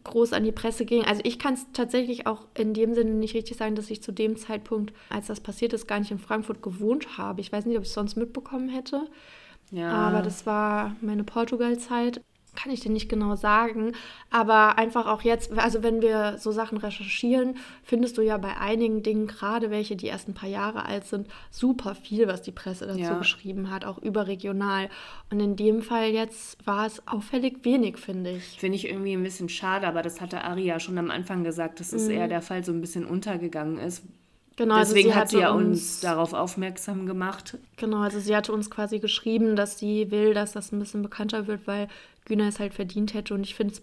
[0.04, 1.04] groß an die Presse ging.
[1.04, 4.12] Also ich kann es tatsächlich auch in dem Sinne nicht richtig sagen, dass ich zu
[4.12, 7.40] dem Zeitpunkt, als das passiert ist, gar nicht in Frankfurt gewohnt habe.
[7.40, 9.08] Ich weiß nicht, ob ich es sonst mitbekommen hätte.
[9.70, 9.90] ja.
[9.90, 12.20] Aber das war meine Portugal-Zeit.
[12.60, 13.92] Kann ich dir nicht genau sagen.
[14.30, 19.04] Aber einfach auch jetzt, also wenn wir so Sachen recherchieren, findest du ja bei einigen
[19.04, 22.88] Dingen, gerade welche, die erst ein paar Jahre alt sind, super viel, was die Presse
[22.88, 23.18] dazu Ja.
[23.18, 24.88] geschrieben hat, auch überregional.
[25.30, 28.58] Und in dem Fall jetzt war es auffällig wenig, finde ich.
[28.58, 31.78] Finde ich irgendwie ein bisschen schade, aber das hatte Ari ja schon am Anfang gesagt,
[31.78, 34.02] dass es eher der Fall so ein bisschen untergegangen ist.
[34.58, 37.56] Genau, also Deswegen sie hat sie ja uns darauf aufmerksam gemacht.
[37.76, 41.46] Genau, also sie hatte uns quasi geschrieben, dass sie will, dass das ein bisschen bekannter
[41.46, 41.86] wird, weil
[42.28, 43.34] Güner es halt verdient hätte.
[43.34, 43.82] Und ich finde es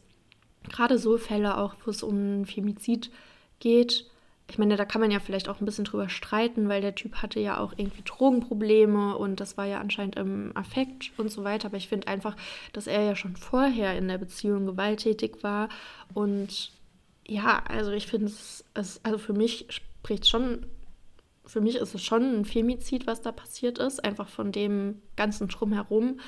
[0.72, 3.12] gerade so Fälle auch, wo es um Femizid
[3.60, 4.06] geht.
[4.50, 7.16] Ich meine, da kann man ja vielleicht auch ein bisschen drüber streiten, weil der Typ
[7.16, 11.68] hatte ja auch irgendwie Drogenprobleme und das war ja anscheinend im Affekt und so weiter.
[11.68, 12.36] Aber ich finde einfach,
[12.72, 15.70] dass er ja schon vorher in der Beziehung gewalttätig war.
[16.14, 16.72] Und
[17.28, 20.68] ja, also ich finde es, also für mich spricht schon
[21.48, 25.48] für mich ist es schon ein Femizid, was da passiert ist, einfach von dem ganzen
[25.48, 26.20] Drumherum.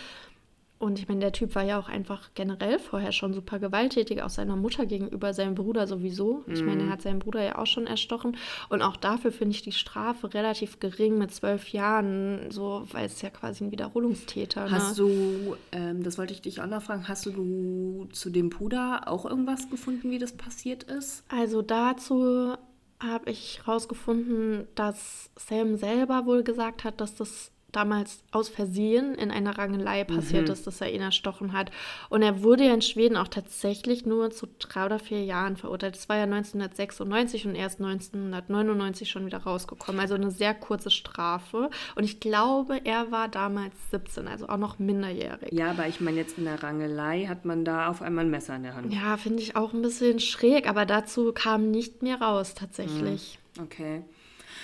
[0.79, 4.29] Und ich meine, der Typ war ja auch einfach generell vorher schon super gewalttätig, auch
[4.29, 6.43] seiner Mutter gegenüber, seinem Bruder sowieso.
[6.47, 8.37] Ich meine, er hat seinen Bruder ja auch schon erstochen.
[8.69, 13.21] Und auch dafür finde ich die Strafe relativ gering mit zwölf Jahren, so, weil es
[13.23, 14.65] ja quasi ein Wiederholungstäter.
[14.65, 14.71] Ne?
[14.71, 19.07] Hast du, ähm, das wollte ich dich auch noch fragen, hast du zu dem Puder
[19.07, 21.23] auch irgendwas gefunden, wie das passiert ist?
[21.29, 22.53] Also dazu
[22.99, 29.29] habe ich herausgefunden, dass Sam selber wohl gesagt hat, dass das damals aus Versehen in
[29.29, 31.69] einer Rangelei passiert ist, dass er ihn erstochen hat.
[32.09, 35.95] Und er wurde ja in Schweden auch tatsächlich nur zu drei oder vier Jahren verurteilt.
[35.95, 39.99] Das war ja 1996 und erst 1999 schon wieder rausgekommen.
[39.99, 41.69] Also eine sehr kurze Strafe.
[41.95, 45.51] Und ich glaube, er war damals 17, also auch noch minderjährig.
[45.51, 48.55] Ja, aber ich meine, jetzt in der Rangelei hat man da auf einmal ein Messer
[48.55, 48.93] in der Hand.
[48.93, 53.39] Ja, finde ich auch ein bisschen schräg, aber dazu kam nicht mehr raus tatsächlich.
[53.61, 54.03] Okay.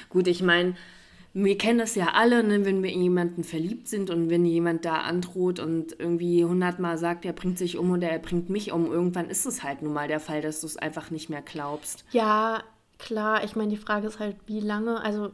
[0.10, 0.76] Gut, ich meine,
[1.34, 4.86] wir kennen das ja alle, ne, wenn wir in jemanden verliebt sind und wenn jemand
[4.86, 8.92] da androht und irgendwie hundertmal sagt, er bringt sich um oder er bringt mich um,
[8.92, 12.06] irgendwann ist es halt nun mal der Fall, dass du es einfach nicht mehr glaubst.
[12.12, 12.62] Ja,
[13.00, 13.44] klar.
[13.44, 15.02] Ich meine, die Frage ist halt, wie lange.
[15.02, 15.32] Also,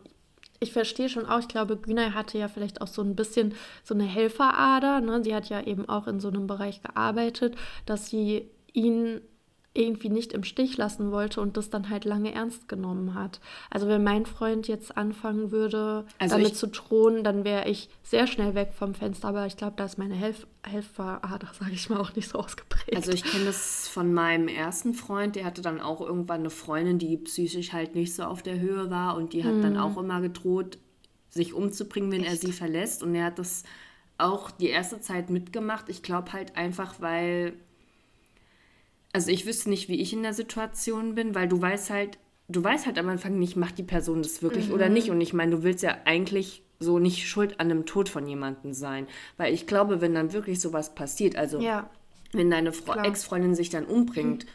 [0.62, 3.94] ich verstehe schon auch, ich glaube, Günay hatte ja vielleicht auch so ein bisschen so
[3.94, 5.02] eine Helferader.
[5.02, 5.24] Ne?
[5.24, 9.22] Sie hat ja eben auch in so einem Bereich gearbeitet, dass sie ihn
[9.74, 13.40] irgendwie nicht im Stich lassen wollte und das dann halt lange ernst genommen hat.
[13.70, 18.26] Also wenn mein Freund jetzt anfangen würde, Also damit zu drohen, dann wäre ich sehr
[18.26, 19.28] schnell weg vom Fenster.
[19.28, 22.96] Aber ich glaube, da ist meine Helf Helferader, sage ich mal, auch nicht so ausgeprägt.
[22.96, 26.98] Also ich kenne das von meinem ersten Freund, der hatte dann auch irgendwann eine Freundin,
[26.98, 30.20] die psychisch halt nicht so auf der Höhe war und die hat dann auch immer
[30.20, 30.80] gedroht,
[31.30, 33.04] sich umzubringen, wenn er sie verlässt.
[33.04, 33.64] Und er hat das
[34.18, 35.90] auch die erste Zeit mitgemacht.
[35.90, 37.54] Ich glaube halt einfach, weil,
[39.13, 42.17] also ich wüsste nicht, wie ich in der Situation bin, weil du weißt halt,
[42.48, 45.10] du weißt halt am Anfang nicht, macht die Person das wirklich oder nicht.
[45.10, 48.74] Und ich meine, du willst ja eigentlich so nicht schuld an dem Tod von jemandem
[48.74, 49.08] sein.
[49.38, 51.89] Weil ich glaube, wenn dann wirklich sowas passiert, also ja.
[52.32, 52.72] wenn deine.
[53.04, 54.45] Ex-Freundin sich dann umbringt,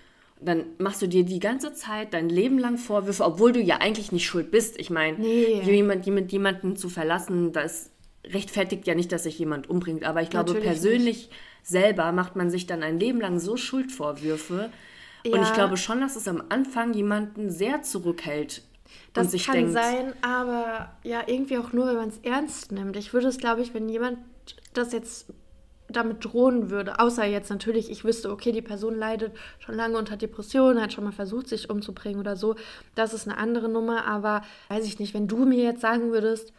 [0.41, 4.13] dann machst du dir die ganze Zeit dein Leben lang Vorwürfe, obwohl du ja eigentlich
[4.13, 4.79] nicht schuld bist.
[4.79, 5.61] Ich meine, Nee.
[5.63, 7.91] jemand, jemand, jemanden zu verlassen, das
[8.33, 10.05] rechtfertigt ja nicht, dass sich jemand umbringt.
[10.05, 11.31] Aber ich glaube, Natürlich persönlich
[11.63, 14.71] selber macht man sich dann ein Leben lang so Schuldvorwürfe.
[15.25, 15.55] Und ich Ja.
[15.55, 18.63] glaube schon, dass es am Anfang jemanden sehr zurückhält
[19.15, 22.73] Das und sich kann denkt, sein, aber ja, irgendwie auch nur, wenn man es ernst
[22.73, 22.97] nimmt.
[22.97, 24.19] Ich würde es, glaube ich, wenn jemand
[24.75, 25.27] das jetzt
[25.89, 30.17] damit drohen würde, außer jetzt natürlich, ich wüsste, okay, die Person leidet schon lange unter
[30.17, 32.57] Depressionen, hat schon mal versucht, sich umzubringen oder so,
[32.95, 36.53] das ist eine andere Nummer, aber weiß ich nicht, wenn du mir jetzt sagen würdest,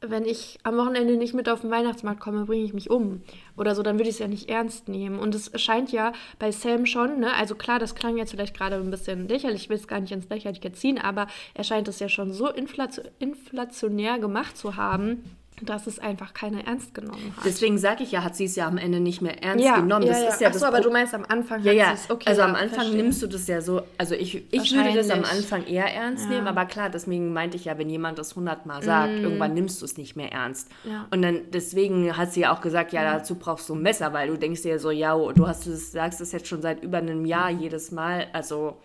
[0.00, 3.22] wenn ich am Wochenende nicht mit auf den Weihnachtsmarkt komme, bringe ich mich um.
[3.56, 5.18] Oder so, dann würde ich es ja nicht ernst nehmen.
[5.18, 8.76] Und es scheint ja bei Sam schon, ne, also klar, das klang jetzt vielleicht gerade
[8.76, 11.98] ein bisschen lächerlich, ich will es gar nicht ins Lächerliche ziehen, aber er scheint es
[11.98, 15.22] ja schon so inflationär gemacht zu haben,
[15.62, 17.44] dass es einfach keiner ernst genommen hat.
[17.44, 20.06] Deswegen sage ich ja, hat sie es ja am Ende nicht mehr ernst ja, genommen.
[20.06, 21.94] Das ja, ist ja Achso, aber du meinst am Anfang ja, ja.
[22.08, 22.28] okay.
[22.28, 22.96] Also am Anfang verstehen.
[22.96, 26.30] nimmst du das ja so, also ich, ich würde das am Anfang eher ernst ja.
[26.30, 29.24] nehmen, aber klar, deswegen meinte ich ja, wenn jemand das hundertmal sagt, mm.
[29.24, 30.68] irgendwann nimmst du es nicht mehr ernst.
[30.84, 31.06] Ja.
[31.10, 34.28] Und dann deswegen hat sie ja auch gesagt, ja, dazu brauchst du ein Messer, weil
[34.28, 37.24] du denkst dir so, ja, du hast es, sagst es jetzt schon seit über einem
[37.24, 38.76] Jahr jedes Mal, also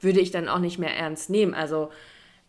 [0.00, 1.54] würde ich dann auch nicht mehr ernst nehmen.
[1.54, 1.90] Also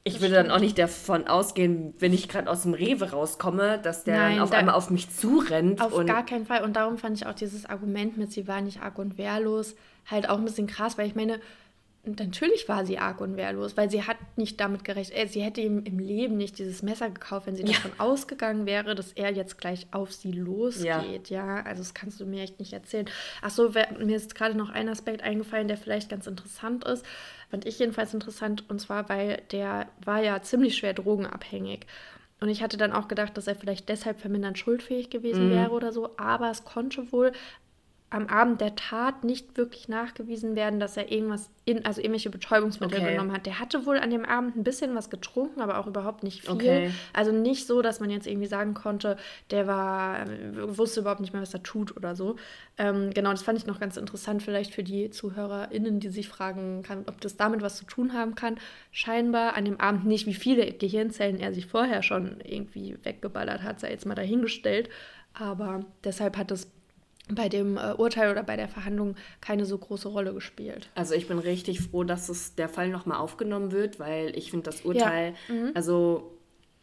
[0.03, 4.03] ich würde dann auch nicht davon ausgehen, wenn ich gerade aus dem Rewe rauskomme, dass
[4.05, 5.81] der Nein, dann auf da einmal auf mich zurennt.
[5.81, 6.63] Auf gar keinen Fall.
[6.63, 9.75] Und darum fand ich auch dieses Argument mit, sie war nicht arg und wehrlos,
[10.09, 11.39] halt auch ein bisschen krass, weil ich meine,
[12.05, 15.61] natürlich war sie arg und wehrlos, weil sie hat nicht damit gerechnet, äh, sie hätte
[15.61, 17.73] ihm im Leben nicht dieses Messer gekauft, wenn sie ja.
[17.73, 21.29] davon ausgegangen wäre, dass er jetzt gleich auf sie losgeht.
[21.29, 23.09] Ja, ja also das kannst du mir echt nicht erzählen.
[23.41, 27.05] Achso, mir ist gerade noch ein Aspekt eingefallen, der vielleicht ganz interessant ist.
[27.49, 31.85] Fand ich jedenfalls interessant, und zwar, weil der war ja ziemlich schwer drogenabhängig.
[32.41, 35.51] Und ich hatte dann auch gedacht, dass er vielleicht deshalb vermindert schuldfähig gewesen mhm.
[35.51, 36.11] wäre oder so.
[36.17, 37.33] Aber es konnte wohl
[38.11, 42.99] am Abend der Tat nicht wirklich nachgewiesen werden, dass er irgendwas in, also irgendwelche Betäubungsmittel
[42.99, 43.11] okay.
[43.11, 43.45] genommen hat.
[43.45, 46.51] Der hatte wohl an dem Abend ein bisschen was getrunken, aber auch überhaupt nicht viel.
[46.51, 46.91] Okay.
[47.13, 49.17] Also nicht so, dass man jetzt irgendwie sagen konnte,
[49.51, 50.25] der war,
[50.65, 52.37] wusste überhaupt nicht mehr, was er tut oder so.
[52.79, 56.81] Ähm, genau, das fand ich noch ganz interessant, vielleicht für die ZuhörerInnen, die sich fragen
[56.81, 58.57] kann, ob das damit was zu tun haben kann.
[58.91, 63.79] Scheinbar an dem Abend nicht, wie viele Gehirnzellen er sich vorher schon irgendwie weggeballert hat,
[63.79, 64.89] sei jetzt mal dahingestellt.
[65.33, 66.71] Aber deshalb hat das
[67.31, 70.89] bei dem äh, Urteil oder bei der Verhandlung keine so große Rolle gespielt.
[70.95, 74.65] Also ich bin richtig froh, dass es der Fall nochmal aufgenommen wird, weil ich finde
[74.65, 75.53] das Urteil, ja.
[75.53, 75.71] mhm.
[75.75, 76.35] also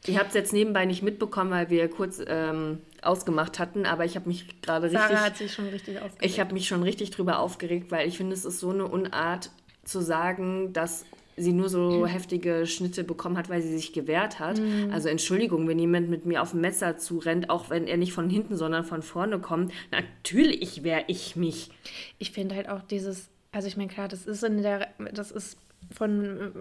[0.04, 4.14] ich habe es jetzt nebenbei nicht mitbekommen, weil wir kurz ähm, ausgemacht hatten, aber ich
[4.14, 5.00] habe mich gerade richtig.
[5.00, 6.24] Sarah hat sich schon richtig aufgeregt.
[6.24, 9.50] Ich habe mich schon richtig drüber aufgeregt, weil ich finde, es ist so eine Unart
[9.84, 11.06] zu sagen, dass
[11.36, 14.58] sie nur so heftige Schnitte bekommen hat, weil sie sich gewehrt hat.
[14.58, 14.90] Mhm.
[14.90, 18.30] Also Entschuldigung, wenn jemand mit mir auf dem Messer zurennt, auch wenn er nicht von
[18.30, 21.70] hinten, sondern von vorne kommt, natürlich wehre ich mich.
[22.18, 25.58] Ich finde halt auch dieses, also ich meine, klar, das ist in der, das ist
[25.94, 26.52] von,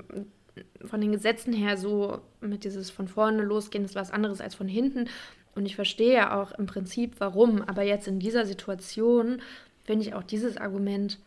[0.84, 4.68] von den Gesetzen her so, mit dieses von vorne losgehen, ist was anderes als von
[4.68, 5.08] hinten.
[5.56, 7.62] Und ich verstehe ja auch im Prinzip, warum.
[7.62, 9.42] Aber jetzt in dieser Situation
[9.86, 11.18] finde ich auch dieses Argument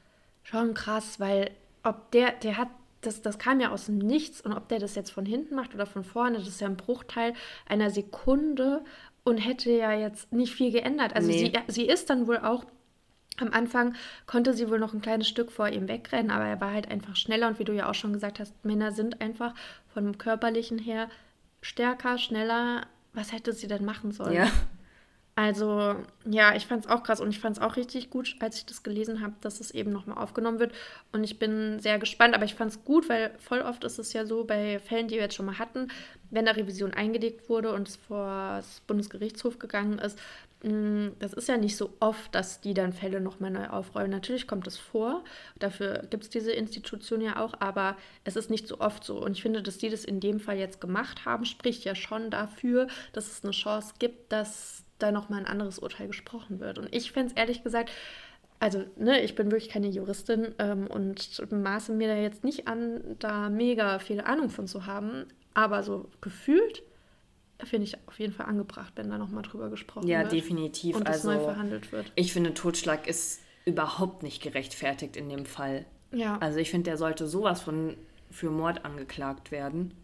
[0.42, 1.50] schon krass, weil
[1.82, 2.68] ob der, der hat
[3.00, 5.74] das, das kam ja aus dem Nichts und ob der das jetzt von hinten macht
[5.74, 7.34] oder von vorne, das ist ja ein Bruchteil
[7.68, 8.84] einer Sekunde
[9.24, 11.14] und hätte ja jetzt nicht viel geändert.
[11.14, 11.52] Also nee.
[11.66, 12.64] sie, sie ist dann wohl auch
[13.40, 13.94] am Anfang
[14.26, 17.14] konnte sie wohl noch ein kleines Stück vor ihm wegrennen, aber er war halt einfach
[17.14, 19.54] schneller und wie du ja auch schon gesagt hast, Männer sind einfach
[19.94, 21.08] vom körperlichen her
[21.60, 22.86] stärker, schneller.
[23.12, 24.34] Was hätte sie denn machen sollen?
[24.34, 24.50] Ja.
[25.38, 25.94] Also
[26.28, 28.66] ja, ich fand es auch krass und ich fand es auch richtig gut, als ich
[28.66, 30.72] das gelesen habe, dass es eben nochmal aufgenommen wird.
[31.12, 34.12] Und ich bin sehr gespannt, aber ich fand es gut, weil voll oft ist es
[34.12, 35.92] ja so bei Fällen, die wir jetzt schon mal hatten,
[36.30, 40.18] wenn da Revision eingelegt wurde und es vor das Bundesgerichtshof gegangen ist,
[40.64, 44.10] mm, das ist ja nicht so oft, dass die dann Fälle nochmal neu aufrollen.
[44.10, 45.22] Natürlich kommt es vor,
[45.60, 49.22] dafür gibt es diese Institution ja auch, aber es ist nicht so oft so.
[49.22, 52.28] Und ich finde, dass die das in dem Fall jetzt gemacht haben, spricht ja schon
[52.28, 56.78] dafür, dass es eine Chance gibt, dass da nochmal ein anderes Urteil gesprochen wird.
[56.78, 57.90] Und ich fände es ehrlich gesagt,
[58.60, 63.16] also ne, ich bin wirklich keine Juristin ähm, und maße mir da jetzt nicht an,
[63.18, 66.82] da mega viel Ahnung von zu haben, aber so gefühlt
[67.64, 70.32] finde ich auf jeden Fall angebracht, wenn da nochmal drüber gesprochen ja, wird.
[70.32, 70.96] Ja, definitiv.
[70.96, 72.12] Und also, neu verhandelt wird.
[72.14, 75.84] Ich finde, Totschlag ist überhaupt nicht gerechtfertigt in dem Fall.
[76.12, 76.38] Ja.
[76.38, 77.96] Also ich finde, der sollte sowas von
[78.30, 79.94] für Mord angeklagt werden.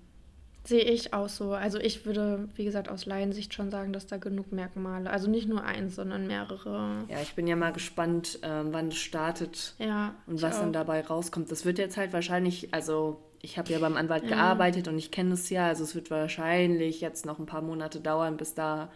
[0.66, 1.53] Sehe ich auch so.
[1.53, 5.46] Also ich würde, wie gesagt, aus Laiensicht schon sagen, dass da genug Merkmale, also nicht
[5.46, 7.05] nur eins, sondern mehrere.
[7.09, 10.61] Ja, ich bin ja mal gespannt, äh, wann es startet ja, und was auch.
[10.61, 11.53] dann dabei rauskommt.
[11.53, 14.31] Das wird jetzt halt wahrscheinlich, also ich habe ja beim Anwalt ja.
[14.31, 18.00] gearbeitet und ich kenne es ja, also es wird wahrscheinlich jetzt noch ein paar Monate
[18.00, 18.90] dauern, bis da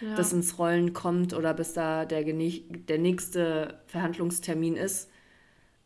[0.00, 0.16] ja.
[0.16, 5.08] das ins Rollen kommt oder bis da der, der nächste Verhandlungstermin ist.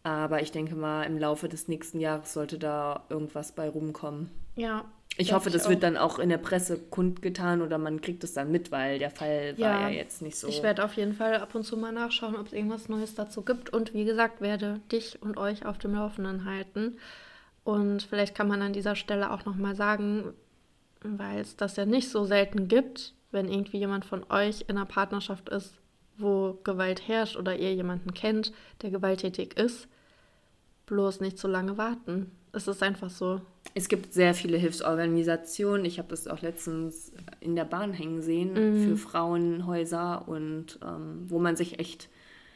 [0.03, 4.31] Aber ich denke mal, im Laufe des nächsten Jahres sollte da irgendwas bei rumkommen.
[4.55, 4.87] Ja,
[5.19, 8.51] ich hoffe, das wird dann auch in der Presse kundgetan oder man kriegt es dann
[8.51, 10.49] mit, weil der Fall ja, war ja jetzt nicht so.
[10.49, 13.43] Ich werde auf jeden Fall ab und zu mal nachschauen, ob es irgendwas Neues dazu
[13.43, 13.71] gibt.
[13.71, 16.99] Und wie gesagt, werde dich und euch auf dem Laufenden halten.
[17.65, 20.35] Und vielleicht kann man an dieser Stelle auch nochmal sagen,
[21.03, 24.87] weil es das ja nicht so selten gibt, wenn irgendwie jemand von euch in einer
[24.87, 25.75] Partnerschaft ist,
[26.19, 28.53] wo Gewalt herrscht oder ihr jemanden kennt,
[28.83, 29.89] der gewalttätig ist,
[30.87, 32.31] bloß nicht so lange warten.
[32.53, 33.41] Es ist einfach so.
[33.75, 35.85] Es gibt sehr viele Hilfsorganisationen.
[35.85, 38.85] Ich habe das auch letztens in der Bahn hängen sehen Mhm.
[38.85, 42.09] für Frauenhäuser und ähm, wo man sich echt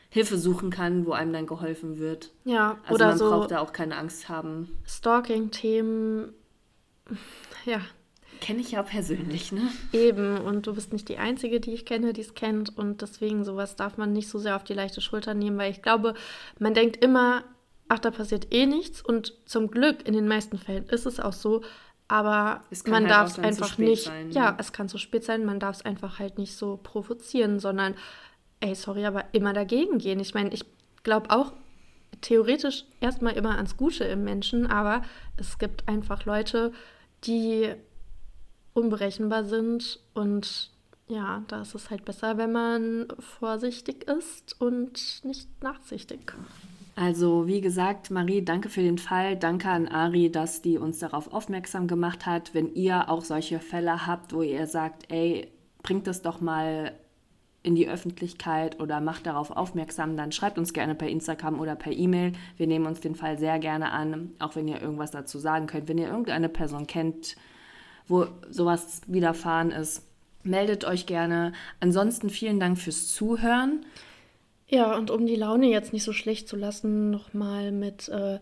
[0.08, 2.30] Hilfe suchen kann, wo einem dann geholfen wird.
[2.44, 4.70] Ja, Also oder man so braucht da auch keine Angst haben.
[4.86, 6.32] Stalking-Themen.
[7.66, 7.80] Ja,
[8.40, 9.60] Kenne ich ja persönlich, ne?
[9.92, 10.38] eben.
[10.38, 12.74] Und du bist nicht die Einzige, die ich kenne, die es kennt.
[12.76, 15.82] Und deswegen sowas darf man nicht so sehr auf die leichte Schulter nehmen, weil ich
[15.82, 16.14] glaube,
[16.58, 17.44] man denkt immer,
[17.90, 19.02] ach, da passiert eh nichts.
[19.02, 21.62] Und zum Glück, in den meisten Fällen ist es auch so.
[22.08, 24.04] Aber man halt darf es einfach nicht.
[24.04, 24.56] sein, ja, ne?
[24.58, 25.44] es kann zu spät sein.
[25.44, 27.94] Man darf es einfach halt nicht so provozieren, sondern,
[28.60, 30.20] ey, sorry, aber immer dagegen gehen.
[30.20, 30.64] Ich meine, ich
[31.02, 31.52] glaube auch
[32.20, 35.02] theoretisch erstmal immer ans Gute im Menschen, aber
[35.36, 36.72] es gibt einfach Leute,
[37.24, 37.74] die
[38.72, 40.70] unberechenbar sind und
[41.08, 46.32] ja, da ist es halt besser, wenn man vorsichtig ist und nicht nachsichtig.
[47.00, 49.34] Also, wie gesagt, Marie, danke für den Fall.
[49.34, 52.52] Danke an Ari, dass die uns darauf aufmerksam gemacht hat.
[52.52, 55.48] Wenn ihr auch solche Fälle habt, wo ihr sagt, ey,
[55.82, 56.92] bringt das doch mal
[57.62, 61.92] in die Öffentlichkeit oder macht darauf aufmerksam, dann schreibt uns gerne per Instagram oder per
[61.92, 62.32] E-Mail.
[62.58, 65.88] Wir nehmen uns den Fall sehr gerne an, auch wenn ihr irgendwas dazu sagen könnt.
[65.88, 67.34] Wenn ihr irgendeine Person kennt,
[68.08, 70.06] wo sowas widerfahren ist,
[70.42, 71.54] meldet euch gerne.
[71.80, 73.86] Ansonsten vielen Dank fürs Zuhören.
[74.70, 78.38] Ja, und um die Laune jetzt nicht so schlecht zu lassen, nochmal mit äh,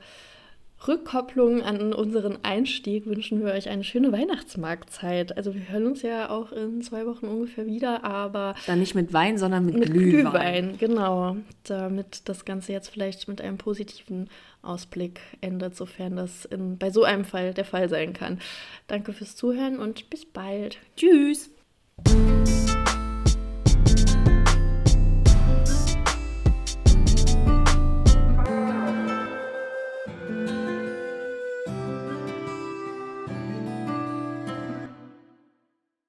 [0.87, 5.37] Rückkopplung an unseren Einstieg wünschen wir euch eine schöne Weihnachtsmarktzeit.
[5.37, 9.13] Also wir hören uns ja auch in zwei Wochen ungefähr wieder, aber Dann nicht mit
[9.13, 10.77] Wein, sondern mit, mit Glühwein.
[10.77, 11.37] Glühwein, genau.
[11.65, 14.29] Damit das Ganze jetzt vielleicht mit einem positiven
[14.63, 18.39] Ausblick endet, sofern das in, bei so einem Fall der Fall sein kann.
[18.87, 20.79] Danke fürs Zuhören und bis bald.
[20.97, 21.51] Tschüss.